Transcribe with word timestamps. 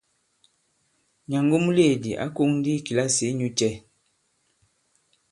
Nyàngo 1.29 1.57
muleèdi 1.63 2.11
ǎ 2.23 2.25
kōŋ 2.35 2.49
ndi 2.57 2.71
i 2.77 2.83
kìlasì 2.85 3.25
inyū 3.31 3.47
cɛ? 3.59 3.69